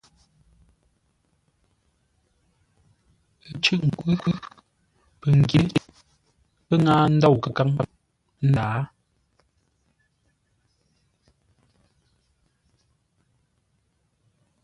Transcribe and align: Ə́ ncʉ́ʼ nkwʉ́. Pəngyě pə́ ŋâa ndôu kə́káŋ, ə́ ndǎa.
Ə́ 3.47 3.51
ncʉ́ʼ 3.57 3.79
nkwʉ́. 3.87 4.35
Pəngyě 5.19 5.61
pə́ 6.65 6.75
ŋâa 6.83 6.99
ndôu 7.15 7.35
kə́káŋ, 7.43 7.69
ə́ 7.81 7.85
ndǎa. 8.49 8.79